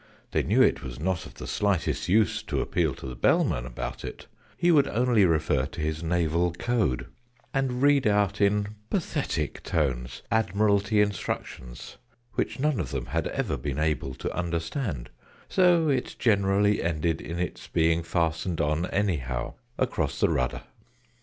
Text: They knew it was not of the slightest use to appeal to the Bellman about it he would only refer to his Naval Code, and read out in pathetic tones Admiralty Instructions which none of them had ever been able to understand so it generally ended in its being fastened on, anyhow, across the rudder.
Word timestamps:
They 0.31 0.41
knew 0.41 0.63
it 0.63 0.81
was 0.81 0.99
not 0.99 1.27
of 1.27 1.35
the 1.35 1.45
slightest 1.45 2.09
use 2.09 2.41
to 2.41 2.59
appeal 2.59 2.95
to 2.95 3.05
the 3.05 3.13
Bellman 3.15 3.67
about 3.67 4.03
it 4.03 4.25
he 4.57 4.71
would 4.71 4.87
only 4.87 5.25
refer 5.25 5.67
to 5.67 5.79
his 5.79 6.01
Naval 6.01 6.53
Code, 6.53 7.05
and 7.53 7.83
read 7.83 8.07
out 8.07 8.41
in 8.41 8.69
pathetic 8.89 9.61
tones 9.61 10.23
Admiralty 10.31 11.01
Instructions 11.01 11.97
which 12.33 12.59
none 12.59 12.79
of 12.79 12.89
them 12.89 13.05
had 13.05 13.27
ever 13.27 13.57
been 13.57 13.77
able 13.77 14.15
to 14.15 14.35
understand 14.35 15.11
so 15.47 15.87
it 15.89 16.15
generally 16.17 16.81
ended 16.81 17.21
in 17.21 17.37
its 17.37 17.67
being 17.67 18.01
fastened 18.01 18.59
on, 18.59 18.87
anyhow, 18.87 19.53
across 19.77 20.19
the 20.19 20.29
rudder. 20.29 20.63